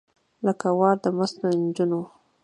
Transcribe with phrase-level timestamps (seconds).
[0.45, 2.01] لکه ورا د مستو نجونو